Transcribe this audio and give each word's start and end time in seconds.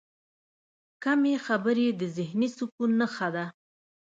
کمې 1.03 1.33
خبرې، 1.45 1.87
د 1.99 2.01
ذهني 2.15 2.47
سکون 2.57 2.91
نښه 2.99 3.27
ده. 3.35 3.45